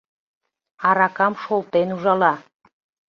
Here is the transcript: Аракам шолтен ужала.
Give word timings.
Аракам 0.87 1.33
шолтен 1.43 1.87
ужала. 1.95 2.33